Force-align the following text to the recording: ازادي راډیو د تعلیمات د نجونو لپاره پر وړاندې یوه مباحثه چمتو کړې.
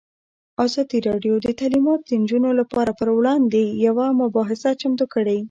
ازادي 0.65 0.99
راډیو 1.09 1.33
د 1.45 1.47
تعلیمات 1.59 2.01
د 2.05 2.11
نجونو 2.21 2.49
لپاره 2.59 2.91
پر 2.99 3.07
وړاندې 3.17 3.61
یوه 3.85 4.05
مباحثه 4.21 4.69
چمتو 4.81 5.05
کړې. 5.13 5.37